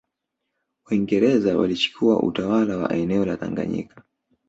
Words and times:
Waingereza 0.85 1.57
walichukua 1.57 2.19
utawala 2.23 2.77
wa 2.77 2.91
eneo 2.93 3.25
la 3.25 3.37
Tanganyika 3.37 4.03